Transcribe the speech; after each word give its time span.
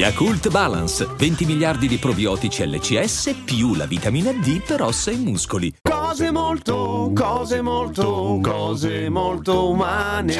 Yakult 0.00 0.48
Balance, 0.48 1.04
20 1.04 1.44
miliardi 1.44 1.86
di 1.86 1.98
probiotici 1.98 2.66
LCS 2.66 3.42
più 3.44 3.74
la 3.74 3.84
vitamina 3.84 4.32
D 4.32 4.64
per 4.66 4.80
ossa 4.80 5.10
e 5.10 5.16
muscoli. 5.16 5.74
Cose 5.82 6.30
molto, 6.30 7.12
cose 7.14 7.60
molto, 7.60 8.38
cose 8.42 9.10
molto 9.10 9.68
umane. 9.68 10.36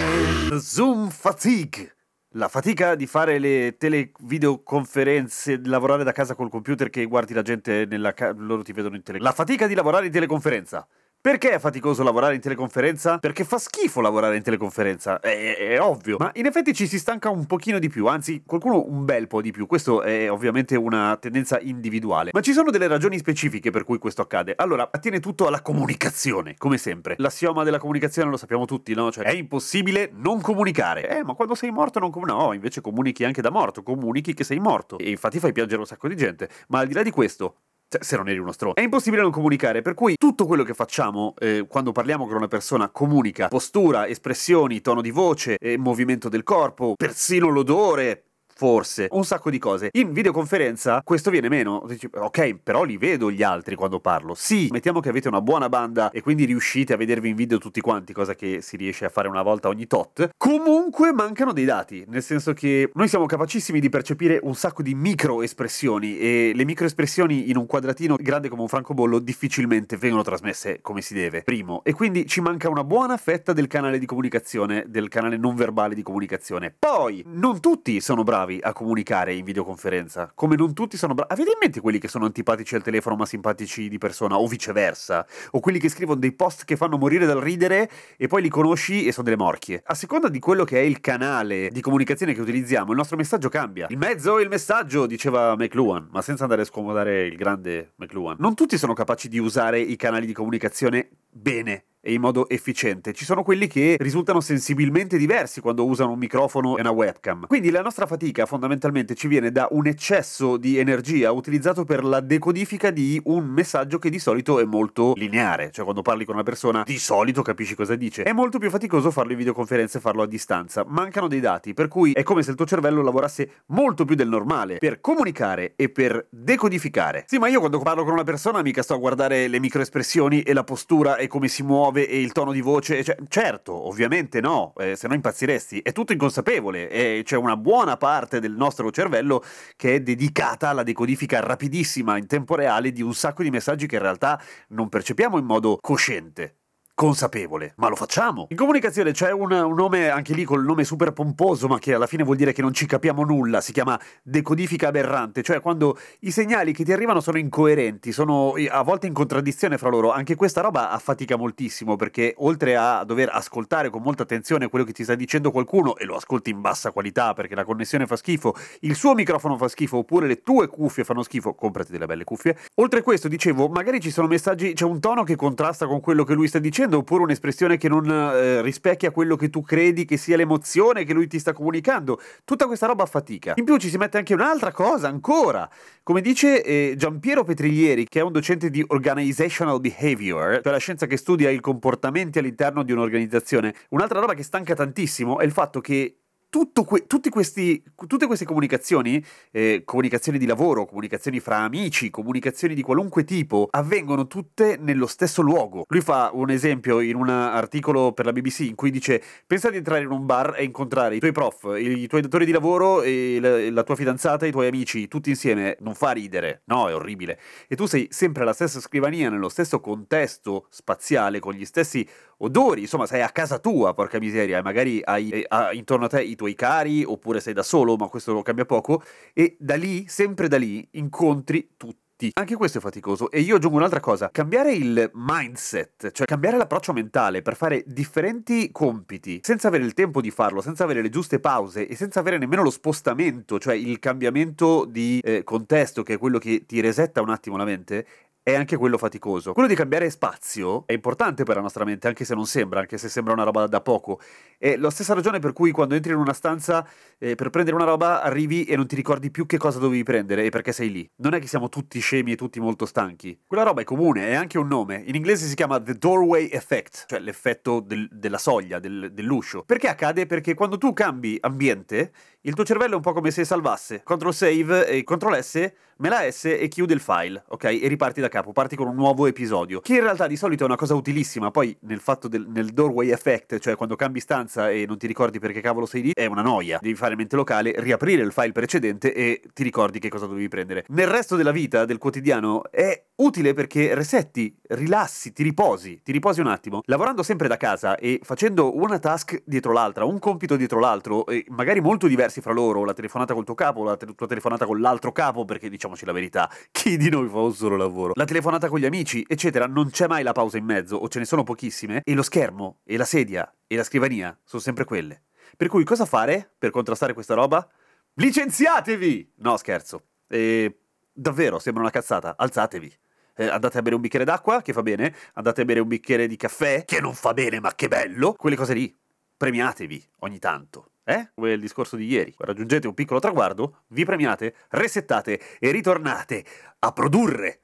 Zoom 0.58 1.10
fatigue. 1.10 1.94
La 2.36 2.48
fatica 2.48 2.94
di 2.94 3.06
fare 3.06 3.38
le 3.38 3.76
televideoconferenze, 3.76 5.60
di 5.60 5.68
lavorare 5.68 6.04
da 6.04 6.12
casa 6.12 6.34
col 6.34 6.48
computer 6.48 6.88
che 6.88 7.04
guardi 7.04 7.34
la 7.34 7.42
gente 7.42 7.84
nella 7.84 8.14
casa, 8.14 8.32
loro 8.38 8.62
ti 8.62 8.72
vedono 8.72 8.96
in 8.96 9.02
tele. 9.02 9.18
La 9.18 9.32
fatica 9.32 9.66
di 9.66 9.74
lavorare 9.74 10.06
in 10.06 10.12
teleconferenza. 10.12 10.88
Perché 11.22 11.50
è 11.50 11.58
faticoso 11.58 12.02
lavorare 12.02 12.34
in 12.34 12.40
teleconferenza? 12.40 13.18
Perché 13.18 13.44
fa 13.44 13.58
schifo 13.58 14.00
lavorare 14.00 14.38
in 14.38 14.42
teleconferenza, 14.42 15.20
è, 15.20 15.54
è, 15.54 15.78
ovvio. 15.78 16.16
Ma 16.18 16.30
in 16.36 16.46
effetti 16.46 16.72
ci 16.72 16.86
si 16.86 16.98
stanca 16.98 17.28
un 17.28 17.44
pochino 17.44 17.78
di 17.78 17.90
più, 17.90 18.06
anzi 18.06 18.42
qualcuno 18.46 18.86
un 18.86 19.04
bel 19.04 19.26
po' 19.26 19.42
di 19.42 19.50
più. 19.50 19.66
Questo 19.66 20.00
è 20.00 20.30
ovviamente 20.30 20.76
una 20.76 21.18
tendenza 21.20 21.60
individuale. 21.60 22.30
Ma 22.32 22.40
ci 22.40 22.54
sono 22.54 22.70
delle 22.70 22.86
ragioni 22.86 23.18
specifiche 23.18 23.70
per 23.70 23.84
cui 23.84 23.98
questo 23.98 24.22
accade. 24.22 24.54
Allora, 24.56 24.88
attiene 24.90 25.20
tutto 25.20 25.46
alla 25.46 25.60
comunicazione, 25.60 26.54
come 26.56 26.78
sempre. 26.78 27.16
L'assioma 27.18 27.64
della 27.64 27.78
comunicazione 27.78 28.30
lo 28.30 28.38
sappiamo 28.38 28.64
tutti, 28.64 28.94
no? 28.94 29.12
Cioè, 29.12 29.24
è 29.24 29.32
impossibile 29.32 30.10
non 30.14 30.40
comunicare. 30.40 31.06
Eh, 31.06 31.22
ma 31.22 31.34
quando 31.34 31.54
sei 31.54 31.70
morto 31.70 31.98
non 31.98 32.10
comunichi. 32.10 32.38
No, 32.38 32.54
invece 32.54 32.80
comunichi 32.80 33.24
anche 33.24 33.42
da 33.42 33.50
morto, 33.50 33.82
comunichi 33.82 34.32
che 34.32 34.44
sei 34.44 34.58
morto. 34.58 34.96
E 34.96 35.10
infatti 35.10 35.38
fai 35.38 35.52
piangere 35.52 35.80
un 35.80 35.86
sacco 35.86 36.08
di 36.08 36.16
gente. 36.16 36.48
Ma 36.68 36.78
al 36.78 36.86
di 36.86 36.94
là 36.94 37.02
di 37.02 37.10
questo, 37.10 37.56
cioè, 37.90 38.04
se 38.04 38.16
non 38.16 38.28
eri 38.28 38.38
uno 38.38 38.52
stronzo. 38.52 38.76
È 38.76 38.82
impossibile 38.82 39.20
non 39.22 39.32
comunicare, 39.32 39.82
per 39.82 39.94
cui 39.94 40.14
tutto 40.16 40.46
quello 40.46 40.62
che 40.62 40.74
facciamo 40.74 41.34
eh, 41.40 41.66
quando 41.68 41.90
parliamo 41.90 42.24
con 42.26 42.36
una 42.36 42.46
persona 42.46 42.88
comunica 42.88 43.48
postura, 43.48 44.06
espressioni, 44.06 44.80
tono 44.80 45.00
di 45.00 45.10
voce, 45.10 45.56
eh, 45.58 45.76
movimento 45.76 46.28
del 46.28 46.44
corpo, 46.44 46.94
persino 46.96 47.48
l'odore, 47.48 48.29
forse, 48.60 49.08
un 49.12 49.24
sacco 49.24 49.48
di 49.48 49.58
cose. 49.58 49.88
In 49.92 50.12
videoconferenza 50.12 51.00
questo 51.02 51.30
viene 51.30 51.48
meno. 51.48 51.82
Ok, 52.16 52.58
però 52.62 52.82
li 52.82 52.98
vedo 52.98 53.30
gli 53.30 53.42
altri 53.42 53.74
quando 53.74 54.00
parlo. 54.00 54.34
Sì, 54.34 54.68
mettiamo 54.70 55.00
che 55.00 55.08
avete 55.08 55.28
una 55.28 55.40
buona 55.40 55.70
banda 55.70 56.10
e 56.10 56.20
quindi 56.20 56.44
riuscite 56.44 56.92
a 56.92 56.98
vedervi 56.98 57.30
in 57.30 57.36
video 57.36 57.56
tutti 57.56 57.80
quanti, 57.80 58.12
cosa 58.12 58.34
che 58.34 58.60
si 58.60 58.76
riesce 58.76 59.06
a 59.06 59.08
fare 59.08 59.28
una 59.28 59.40
volta 59.40 59.68
ogni 59.68 59.86
tot. 59.86 60.32
Comunque 60.36 61.10
mancano 61.14 61.54
dei 61.54 61.64
dati, 61.64 62.04
nel 62.08 62.22
senso 62.22 62.52
che 62.52 62.90
noi 62.92 63.08
siamo 63.08 63.24
capacissimi 63.24 63.80
di 63.80 63.88
percepire 63.88 64.38
un 64.42 64.54
sacco 64.54 64.82
di 64.82 64.94
micro 64.94 65.40
espressioni 65.40 66.18
e 66.18 66.52
le 66.54 66.64
micro 66.66 66.84
espressioni 66.84 67.48
in 67.48 67.56
un 67.56 67.64
quadratino 67.64 68.16
grande 68.20 68.50
come 68.50 68.60
un 68.60 68.68
francobollo 68.68 69.20
difficilmente 69.20 69.96
vengono 69.96 70.22
trasmesse 70.22 70.80
come 70.82 71.00
si 71.00 71.14
deve. 71.14 71.40
Primo, 71.44 71.80
e 71.82 71.94
quindi 71.94 72.26
ci 72.26 72.42
manca 72.42 72.68
una 72.68 72.84
buona 72.84 73.16
fetta 73.16 73.54
del 73.54 73.68
canale 73.68 73.98
di 73.98 74.04
comunicazione, 74.04 74.84
del 74.86 75.08
canale 75.08 75.38
non 75.38 75.54
verbale 75.54 75.94
di 75.94 76.02
comunicazione. 76.02 76.74
Poi, 76.78 77.24
non 77.26 77.60
tutti 77.60 78.02
sono 78.02 78.22
bravi 78.22 78.48
a 78.60 78.72
comunicare 78.72 79.34
in 79.34 79.44
videoconferenza. 79.44 80.30
Come 80.34 80.56
non 80.56 80.74
tutti 80.74 80.96
sono 80.96 81.14
bravi. 81.14 81.32
Avete 81.32 81.50
in 81.50 81.58
mente 81.60 81.80
quelli 81.80 81.98
che 81.98 82.08
sono 82.08 82.24
antipatici 82.24 82.74
al 82.74 82.82
telefono 82.82 83.16
ma 83.16 83.26
simpatici 83.26 83.88
di 83.88 83.98
persona, 83.98 84.38
o 84.38 84.46
viceversa? 84.46 85.26
O 85.52 85.60
quelli 85.60 85.78
che 85.78 85.88
scrivono 85.88 86.18
dei 86.18 86.32
post 86.32 86.64
che 86.64 86.76
fanno 86.76 86.98
morire 86.98 87.26
dal 87.26 87.38
ridere 87.38 87.90
e 88.16 88.26
poi 88.26 88.42
li 88.42 88.48
conosci 88.48 89.06
e 89.06 89.12
sono 89.12 89.24
delle 89.24 89.36
morchie. 89.36 89.82
A 89.84 89.94
seconda 89.94 90.28
di 90.28 90.38
quello 90.38 90.64
che 90.64 90.78
è 90.78 90.82
il 90.82 91.00
canale 91.00 91.68
di 91.70 91.80
comunicazione 91.80 92.34
che 92.34 92.40
utilizziamo, 92.40 92.90
il 92.90 92.96
nostro 92.96 93.16
messaggio 93.16 93.48
cambia. 93.48 93.86
Il 93.90 93.98
mezzo 93.98 94.38
e 94.38 94.42
il 94.42 94.48
messaggio, 94.48 95.06
diceva 95.06 95.54
McLuhan, 95.56 96.08
ma 96.10 96.22
senza 96.22 96.44
andare 96.44 96.62
a 96.62 96.64
scomodare 96.64 97.26
il 97.26 97.36
grande 97.36 97.92
McLuhan. 97.96 98.36
Non 98.38 98.54
tutti 98.54 98.78
sono 98.78 98.94
capaci 98.94 99.28
di 99.28 99.38
usare 99.38 99.80
i 99.80 99.96
canali 99.96 100.26
di 100.26 100.32
comunicazione 100.32 101.08
bene 101.30 101.84
e 102.00 102.12
in 102.12 102.20
modo 102.20 102.48
efficiente. 102.48 103.12
Ci 103.12 103.24
sono 103.24 103.42
quelli 103.42 103.66
che 103.66 103.96
risultano 103.98 104.40
sensibilmente 104.40 105.18
diversi 105.18 105.60
quando 105.60 105.84
usano 105.86 106.12
un 106.12 106.18
microfono 106.18 106.76
e 106.76 106.80
una 106.80 106.90
webcam. 106.90 107.46
Quindi 107.46 107.70
la 107.70 107.82
nostra 107.82 108.06
fatica 108.06 108.46
fondamentalmente 108.46 109.14
ci 109.14 109.28
viene 109.28 109.52
da 109.52 109.68
un 109.70 109.86
eccesso 109.86 110.56
di 110.56 110.78
energia 110.78 111.30
utilizzato 111.30 111.84
per 111.84 112.04
la 112.04 112.20
decodifica 112.20 112.90
di 112.90 113.20
un 113.24 113.44
messaggio 113.46 113.98
che 113.98 114.10
di 114.10 114.18
solito 114.18 114.58
è 114.60 114.64
molto 114.64 115.12
lineare, 115.16 115.70
cioè 115.70 115.84
quando 115.84 116.02
parli 116.02 116.24
con 116.24 116.34
una 116.34 116.44
persona 116.44 116.82
di 116.86 116.98
solito 116.98 117.42
capisci 117.42 117.74
cosa 117.74 117.94
dice. 117.94 118.22
È 118.22 118.32
molto 118.32 118.58
più 118.58 118.70
faticoso 118.70 119.10
farlo 119.10 119.32
in 119.32 119.38
videoconferenza 119.38 119.98
e 119.98 120.00
farlo 120.00 120.22
a 120.22 120.26
distanza. 120.26 120.84
Mancano 120.86 121.28
dei 121.28 121.40
dati, 121.40 121.74
per 121.74 121.88
cui 121.88 122.12
è 122.12 122.22
come 122.22 122.42
se 122.42 122.50
il 122.50 122.56
tuo 122.56 122.66
cervello 122.66 123.02
lavorasse 123.02 123.62
molto 123.66 124.04
più 124.04 124.14
del 124.14 124.28
normale 124.28 124.78
per 124.78 125.00
comunicare 125.00 125.74
e 125.76 125.90
per 125.90 126.26
decodificare. 126.30 127.24
Sì, 127.26 127.38
ma 127.38 127.48
io 127.48 127.58
quando 127.58 127.78
parlo 127.80 128.04
con 128.04 128.12
una 128.12 128.24
persona 128.24 128.62
mica 128.62 128.82
sto 128.82 128.94
a 128.94 128.98
guardare 128.98 129.48
le 129.48 129.60
microespressioni 129.60 130.42
e 130.42 130.52
la 130.52 130.64
postura 130.64 131.16
e 131.16 131.26
come 131.26 131.48
si 131.48 131.62
muove 131.62 131.89
muove 131.90 132.08
e 132.08 132.20
il 132.20 132.32
tono 132.32 132.52
di 132.52 132.60
voce. 132.60 133.02
Cioè, 133.04 133.16
certo, 133.28 133.86
ovviamente 133.86 134.40
no, 134.40 134.72
eh, 134.78 134.96
se 134.96 135.08
no 135.08 135.14
impazziresti. 135.14 135.80
È 135.80 135.92
tutto 135.92 136.12
inconsapevole 136.12 136.88
e 136.88 137.22
c'è 137.24 137.36
una 137.36 137.56
buona 137.56 137.96
parte 137.96 138.40
del 138.40 138.52
nostro 138.52 138.90
cervello 138.90 139.42
che 139.76 139.96
è 139.96 140.00
dedicata 140.00 140.68
alla 140.68 140.82
decodifica 140.82 141.40
rapidissima 141.40 142.16
in 142.16 142.26
tempo 142.26 142.54
reale 142.54 142.92
di 142.92 143.02
un 143.02 143.14
sacco 143.14 143.42
di 143.42 143.50
messaggi 143.50 143.86
che 143.86 143.96
in 143.96 144.02
realtà 144.02 144.40
non 144.68 144.88
percepiamo 144.88 145.38
in 145.38 145.44
modo 145.44 145.78
cosciente 145.80 146.59
consapevole, 147.00 147.72
ma 147.76 147.88
lo 147.88 147.96
facciamo. 147.96 148.46
In 148.50 148.58
comunicazione 148.58 149.12
c'è 149.12 149.32
un, 149.32 149.50
un, 149.50 149.74
nome, 149.74 150.10
anche 150.10 150.34
lì 150.34 150.44
col 150.44 150.62
nome 150.62 150.84
super 150.84 151.12
pomposo, 151.12 151.66
ma 151.66 151.78
che 151.78 151.94
alla 151.94 152.06
fine 152.06 152.24
vuol 152.24 152.36
dire 152.36 152.52
che 152.52 152.60
non 152.60 152.74
ci 152.74 152.84
capiamo 152.84 153.24
nulla, 153.24 153.62
si 153.62 153.72
chiama 153.72 153.98
decodifica 154.22 154.88
aberrante, 154.88 155.42
cioè 155.42 155.62
quando 155.62 155.96
i 156.20 156.30
segnali 156.30 156.74
che 156.74 156.84
ti 156.84 156.92
arrivano 156.92 157.20
sono 157.20 157.38
incoerenti, 157.38 158.12
sono 158.12 158.52
a 158.68 158.82
volte 158.82 159.06
in 159.06 159.14
contraddizione 159.14 159.78
fra 159.78 159.88
loro. 159.88 160.12
Anche 160.12 160.34
questa 160.34 160.60
roba 160.60 160.90
affatica 160.90 161.38
moltissimo, 161.38 161.96
perché 161.96 162.34
oltre 162.36 162.76
a 162.76 163.02
dover 163.04 163.30
ascoltare 163.32 163.88
con 163.88 164.02
molta 164.02 164.24
attenzione 164.24 164.68
quello 164.68 164.84
che 164.84 164.92
ti 164.92 165.02
sta 165.02 165.14
dicendo 165.14 165.50
qualcuno, 165.50 165.96
e 165.96 166.04
lo 166.04 166.16
ascolti 166.16 166.50
in 166.50 166.60
bassa 166.60 166.90
qualità 166.90 167.32
perché 167.32 167.54
la 167.54 167.64
connessione 167.64 168.06
fa 168.06 168.16
schifo, 168.16 168.54
il 168.80 168.94
suo 168.94 169.14
microfono 169.14 169.56
fa 169.56 169.68
schifo, 169.68 169.96
oppure 169.96 170.26
le 170.26 170.42
tue 170.42 170.66
cuffie 170.68 171.04
fanno 171.04 171.22
schifo, 171.22 171.54
comprati 171.54 171.92
delle 171.92 172.04
belle 172.04 172.24
cuffie. 172.24 172.58
Oltre 172.74 172.98
a 172.98 173.02
questo, 173.02 173.26
dicevo, 173.26 173.68
magari 173.68 174.00
ci 174.00 174.10
sono 174.10 174.26
messaggi, 174.26 174.74
c'è 174.74 174.84
un 174.84 175.00
tono 175.00 175.24
che 175.24 175.34
contrasta 175.34 175.86
con 175.86 176.00
quello 176.00 176.24
che 176.24 176.34
lui 176.34 176.46
sta 176.46 176.58
dicendo, 176.58 176.88
oppure 176.98 177.22
un'espressione 177.24 177.76
che 177.76 177.88
non 177.88 178.08
eh, 178.10 178.62
rispecchia 178.62 179.10
quello 179.10 179.36
che 179.36 179.50
tu 179.50 179.62
credi 179.62 180.04
che 180.04 180.16
sia 180.16 180.36
l'emozione 180.36 181.04
che 181.04 181.12
lui 181.12 181.26
ti 181.26 181.38
sta 181.38 181.52
comunicando. 181.52 182.20
Tutta 182.44 182.66
questa 182.66 182.86
roba 182.86 183.06
fatica. 183.06 183.54
In 183.56 183.64
più 183.64 183.76
ci 183.76 183.88
si 183.88 183.96
mette 183.96 184.18
anche 184.18 184.34
un'altra 184.34 184.72
cosa 184.72 185.08
ancora. 185.08 185.68
Come 186.02 186.20
dice 186.20 186.62
eh, 186.62 186.94
Giampiero 186.96 187.44
Petriglieri, 187.44 188.06
che 188.08 188.20
è 188.20 188.22
un 188.22 188.32
docente 188.32 188.70
di 188.70 188.84
Organizational 188.88 189.80
Behavior, 189.80 190.60
cioè 190.62 190.72
la 190.72 190.78
scienza 190.78 191.06
che 191.06 191.16
studia 191.16 191.50
i 191.50 191.60
comportamenti 191.60 192.38
all'interno 192.38 192.82
di 192.82 192.92
un'organizzazione, 192.92 193.74
un'altra 193.90 194.20
roba 194.20 194.34
che 194.34 194.42
stanca 194.42 194.74
tantissimo 194.74 195.38
è 195.38 195.44
il 195.44 195.52
fatto 195.52 195.80
che 195.80 196.19
Que- 196.50 197.06
questi, 197.30 197.80
tutte 198.08 198.26
queste 198.26 198.44
comunicazioni, 198.44 199.24
eh, 199.52 199.82
comunicazioni 199.84 200.36
di 200.36 200.46
lavoro, 200.46 200.84
comunicazioni 200.84 201.38
fra 201.38 201.58
amici, 201.58 202.10
comunicazioni 202.10 202.74
di 202.74 202.82
qualunque 202.82 203.22
tipo, 203.22 203.68
avvengono 203.70 204.26
tutte 204.26 204.76
nello 204.76 205.06
stesso 205.06 205.42
luogo. 205.42 205.84
Lui 205.86 206.00
fa 206.00 206.30
un 206.32 206.50
esempio 206.50 206.98
in 206.98 207.14
un 207.14 207.28
articolo 207.28 208.12
per 208.12 208.24
la 208.24 208.32
BBC 208.32 208.60
in 208.60 208.74
cui 208.74 208.90
dice: 208.90 209.22
Pensa 209.46 209.70
di 209.70 209.76
entrare 209.76 210.02
in 210.02 210.10
un 210.10 210.26
bar 210.26 210.56
e 210.58 210.64
incontrare 210.64 211.14
i 211.14 211.20
tuoi 211.20 211.30
prof, 211.30 211.76
i, 211.78 212.08
tuoi 212.08 212.20
datori 212.20 212.44
di 212.44 212.52
lavoro, 212.52 213.02
la, 213.02 213.70
la 213.70 213.82
tua 213.84 213.94
fidanzata, 213.94 214.44
i 214.44 214.50
tuoi 214.50 214.66
amici, 214.66 215.06
tutti 215.06 215.30
insieme. 215.30 215.76
Non 215.80 215.94
fa 215.94 216.10
ridere, 216.10 216.62
no, 216.64 216.88
è 216.88 216.94
orribile. 216.94 217.38
E 217.68 217.76
tu 217.76 217.86
sei 217.86 218.08
sempre 218.10 218.42
alla 218.42 218.54
stessa 218.54 218.80
scrivania, 218.80 219.30
nello 219.30 219.48
stesso 219.48 219.78
contesto 219.78 220.66
spaziale, 220.68 221.38
con 221.38 221.52
gli 221.52 221.64
stessi 221.64 222.06
odori, 222.38 222.82
insomma, 222.82 223.06
sei 223.06 223.22
a 223.22 223.30
casa 223.30 223.58
tua, 223.58 223.94
porca 223.94 224.18
miseria, 224.18 224.58
e 224.58 224.62
magari 224.62 225.00
hai 225.04 225.30
eh, 225.30 225.46
intorno 225.72 226.06
a 226.06 226.08
te 226.08 226.22
i 226.22 226.36
tuoi 226.40 226.54
cari, 226.54 227.04
oppure 227.04 227.38
sei 227.40 227.52
da 227.52 227.62
solo, 227.62 227.96
ma 227.96 228.08
questo 228.08 228.32
lo 228.32 228.40
cambia 228.40 228.64
poco, 228.64 229.02
e 229.34 229.56
da 229.58 229.74
lì, 229.74 230.06
sempre 230.08 230.48
da 230.48 230.56
lì, 230.56 230.88
incontri 230.92 231.72
tutti 231.76 231.98
anche 232.34 232.54
questo 232.54 232.76
è 232.76 232.80
faticoso. 232.82 233.30
E 233.30 233.40
io 233.40 233.56
aggiungo 233.56 233.78
un'altra 233.78 234.00
cosa: 234.00 234.28
cambiare 234.30 234.74
il 234.74 235.10
mindset, 235.14 236.10
cioè 236.10 236.26
cambiare 236.26 236.58
l'approccio 236.58 236.92
mentale 236.92 237.40
per 237.40 237.56
fare 237.56 237.82
differenti 237.86 238.70
compiti 238.72 239.40
senza 239.42 239.68
avere 239.68 239.84
il 239.84 239.94
tempo 239.94 240.20
di 240.20 240.30
farlo, 240.30 240.60
senza 240.60 240.84
avere 240.84 241.00
le 241.00 241.08
giuste 241.08 241.40
pause 241.40 241.88
e 241.88 241.96
senza 241.96 242.20
avere 242.20 242.36
nemmeno 242.36 242.62
lo 242.62 242.68
spostamento, 242.68 243.58
cioè 243.58 243.74
il 243.74 243.98
cambiamento 243.98 244.84
di 244.84 245.18
eh, 245.24 245.44
contesto, 245.44 246.02
che 246.02 246.14
è 246.14 246.18
quello 246.18 246.36
che 246.36 246.66
ti 246.66 246.80
resetta 246.80 247.22
un 247.22 247.30
attimo 247.30 247.56
la 247.56 247.64
mente, 247.64 248.06
è 248.42 248.54
anche 248.54 248.76
quello 248.76 248.96
faticoso. 248.96 249.52
Quello 249.52 249.68
di 249.68 249.74
cambiare 249.74 250.08
spazio 250.08 250.84
è 250.86 250.92
importante 250.92 251.44
per 251.44 251.56
la 251.56 251.60
nostra 251.60 251.84
mente, 251.84 252.08
anche 252.08 252.24
se 252.24 252.34
non 252.34 252.46
sembra, 252.46 252.80
anche 252.80 252.96
se 252.96 253.08
sembra 253.08 253.34
una 253.34 253.42
roba 253.42 253.66
da 253.66 253.80
poco. 253.80 254.20
È 254.58 254.76
la 254.76 254.90
stessa 254.90 255.14
ragione 255.14 255.38
per 255.40 255.52
cui 255.52 255.70
quando 255.70 255.94
entri 255.94 256.12
in 256.12 256.18
una 256.18 256.32
stanza 256.32 256.86
eh, 257.18 257.34
per 257.34 257.50
prendere 257.50 257.76
una 257.76 257.84
roba 257.84 258.22
arrivi 258.22 258.64
e 258.64 258.76
non 258.76 258.86
ti 258.86 258.94
ricordi 258.94 259.30
più 259.30 259.44
che 259.46 259.58
cosa 259.58 259.78
dovevi 259.78 260.02
prendere 260.02 260.44
e 260.44 260.48
perché 260.50 260.72
sei 260.72 260.90
lì. 260.90 261.10
Non 261.16 261.34
è 261.34 261.38
che 261.38 261.46
siamo 261.46 261.68
tutti 261.68 262.00
scemi 262.00 262.32
e 262.32 262.36
tutti 262.36 262.60
molto 262.60 262.86
stanchi. 262.86 263.38
Quella 263.46 263.62
roba 263.62 263.82
è 263.82 263.84
comune, 263.84 264.28
è 264.28 264.34
anche 264.34 264.58
un 264.58 264.68
nome. 264.68 265.02
In 265.06 265.14
inglese 265.14 265.46
si 265.46 265.54
chiama 265.54 265.78
The 265.78 265.94
Doorway 265.94 266.48
Effect, 266.50 267.04
cioè 267.08 267.18
l'effetto 267.20 267.80
del, 267.80 268.08
della 268.10 268.38
soglia, 268.38 268.78
del, 268.78 269.10
dell'uscio. 269.12 269.64
Perché 269.64 269.88
accade? 269.88 270.24
Perché 270.26 270.54
quando 270.54 270.78
tu 270.78 270.94
cambi 270.94 271.36
ambiente, 271.40 272.12
il 272.42 272.54
tuo 272.54 272.64
cervello 272.64 272.94
è 272.94 272.96
un 272.96 273.02
po' 273.02 273.12
come 273.12 273.30
se 273.30 273.44
salvasse. 273.44 274.02
Ctrl 274.02 274.32
save 274.32 274.86
e 274.86 275.04
Ctrl 275.04 275.38
S, 275.42 275.72
me 275.98 276.08
la 276.08 276.30
S 276.30 276.46
e 276.46 276.68
chiude 276.68 276.94
il 276.94 277.00
file, 277.00 277.44
ok? 277.48 277.64
E 277.64 277.86
riparti 277.86 278.22
da 278.22 278.28
capo, 278.30 278.52
parti 278.52 278.76
con 278.76 278.88
un 278.88 278.94
nuovo 278.94 279.26
episodio. 279.26 279.80
Che 279.80 279.94
in 279.94 280.00
realtà 280.00 280.26
di 280.26 280.36
solito 280.36 280.62
è 280.62 280.66
una 280.66 280.76
cosa 280.76 280.94
utilissima, 280.94 281.50
poi 281.50 281.76
nel 281.80 282.00
fatto 282.00 282.26
del 282.26 282.46
nel 282.48 282.70
doorway 282.70 283.10
effect, 283.10 283.58
cioè 283.58 283.76
quando 283.76 283.96
cambi 283.96 284.20
stanza 284.20 284.70
e 284.70 284.86
non 284.86 284.98
ti 284.98 285.06
ricordi 285.06 285.38
perché 285.38 285.60
cavolo 285.60 285.86
sei 285.86 286.02
lì, 286.02 286.10
è 286.14 286.26
una 286.26 286.42
noia. 286.42 286.78
Devi 286.80 286.94
fare 286.94 287.16
mente 287.16 287.36
locale, 287.36 287.74
riaprire 287.76 288.22
il 288.22 288.32
file 288.32 288.52
precedente 288.52 289.12
e 289.12 289.42
ti 289.52 289.62
ricordi 289.62 289.98
che 289.98 290.08
cosa 290.08 290.26
dovevi 290.26 290.48
prendere. 290.48 290.84
Nel 290.88 291.08
resto 291.08 291.36
della 291.36 291.52
vita, 291.52 291.84
del 291.84 291.98
quotidiano, 291.98 292.70
è 292.70 293.04
utile 293.16 293.52
perché 293.52 293.94
resetti, 293.94 294.56
rilassi, 294.68 295.32
ti 295.32 295.42
riposi, 295.42 296.00
ti 296.02 296.12
riposi 296.12 296.40
un 296.40 296.46
attimo. 296.46 296.80
Lavorando 296.86 297.22
sempre 297.22 297.48
da 297.48 297.56
casa 297.56 297.96
e 297.96 298.20
facendo 298.22 298.76
una 298.76 298.98
task 298.98 299.42
dietro 299.44 299.72
l'altra, 299.72 300.04
un 300.04 300.18
compito 300.18 300.56
dietro 300.56 300.80
l'altro, 300.80 301.26
e 301.26 301.44
magari 301.48 301.80
molto 301.80 302.06
diversi 302.06 302.40
fra 302.40 302.52
loro, 302.52 302.84
la 302.84 302.94
telefonata 302.94 303.34
col 303.34 303.44
tuo 303.44 303.54
capo, 303.54 303.84
la 303.84 303.96
te- 303.96 304.14
tua 304.14 304.26
telefonata 304.26 304.64
con 304.66 304.80
l'altro 304.80 305.12
capo, 305.12 305.44
perché 305.44 305.68
diciamoci 305.68 306.04
la 306.04 306.12
verità, 306.12 306.50
chi 306.70 306.96
di 306.96 307.10
noi 307.10 307.28
fa 307.28 307.40
un 307.40 307.52
solo 307.52 307.76
lavoro, 307.76 308.12
la 308.20 308.26
telefonata 308.26 308.68
con 308.68 308.78
gli 308.78 308.84
amici, 308.84 309.24
eccetera, 309.26 309.66
non 309.66 309.88
c'è 309.88 310.06
mai 310.06 310.22
la 310.22 310.32
pausa 310.32 310.58
in 310.58 310.64
mezzo, 310.66 310.94
o 310.94 311.08
ce 311.08 311.20
ne 311.20 311.24
sono 311.24 311.42
pochissime, 311.42 312.02
e 312.04 312.12
lo 312.12 312.22
schermo, 312.22 312.80
e 312.84 312.98
la 312.98 313.06
sedia, 313.06 313.50
e 313.66 313.76
la 313.76 313.82
scrivania 313.82 314.38
sono 314.44 314.60
sempre 314.60 314.84
quelle. 314.84 315.22
Per 315.56 315.68
cui 315.68 315.84
cosa 315.84 316.04
fare 316.04 316.52
per 316.58 316.68
contrastare 316.68 317.14
questa 317.14 317.32
roba? 317.32 317.66
Licenziatevi! 318.12 319.32
No, 319.36 319.56
scherzo. 319.56 320.02
E 320.28 320.80
davvero, 321.10 321.58
sembra 321.58 321.80
una 321.80 321.90
cazzata. 321.90 322.34
Alzatevi. 322.36 322.94
Eh, 323.36 323.46
andate 323.46 323.78
a 323.78 323.82
bere 323.82 323.94
un 323.94 324.02
bicchiere 324.02 324.26
d'acqua, 324.26 324.60
che 324.60 324.74
fa 324.74 324.82
bene. 324.82 325.14
Andate 325.32 325.62
a 325.62 325.64
bere 325.64 325.80
un 325.80 325.88
bicchiere 325.88 326.26
di 326.26 326.36
caffè, 326.36 326.84
che 326.84 327.00
non 327.00 327.14
fa 327.14 327.32
bene, 327.32 327.58
ma 327.58 327.74
che 327.74 327.88
bello. 327.88 328.34
Quelle 328.34 328.56
cose 328.56 328.74
lì. 328.74 328.94
Premiatevi 329.34 330.08
ogni 330.18 330.38
tanto. 330.38 330.90
Eh? 331.04 331.30
Come 331.34 331.52
il 331.52 331.60
discorso 331.60 331.96
di 331.96 332.04
ieri. 332.04 332.34
Raggiungete 332.36 332.86
un 332.86 332.92
piccolo 332.92 333.18
traguardo, 333.18 333.84
vi 333.88 334.04
premiate, 334.04 334.54
resettate 334.68 335.40
e 335.58 335.70
ritornate 335.70 336.44
a 336.80 336.92
produrre 336.92 337.62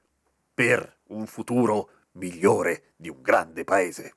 per 0.56 1.00
un 1.08 1.26
futuro 1.26 1.90
migliore 2.12 2.94
di 2.96 3.10
un 3.10 3.20
grande 3.20 3.62
paese. 3.62 4.14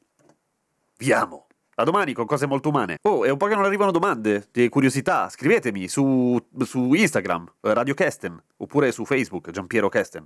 Vi 0.98 1.12
amo. 1.12 1.48
A 1.76 1.84
domani 1.84 2.14
con 2.14 2.26
cose 2.26 2.48
molto 2.48 2.70
umane. 2.70 2.96
Oh, 3.02 3.26
è 3.26 3.30
un 3.30 3.36
po' 3.36 3.48
che 3.48 3.56
non 3.56 3.66
arrivano 3.66 3.92
domande, 3.92 4.48
curiosità. 4.70 5.28
Scrivetemi 5.28 5.90
su, 5.90 6.38
su 6.60 6.94
Instagram, 6.94 7.56
Radio 7.60 7.94
Kesten, 7.94 8.42
oppure 8.56 8.94
su 8.94 9.04
Facebook, 9.04 9.52
Giampiero 9.52 9.90
Kesten. 9.90 10.26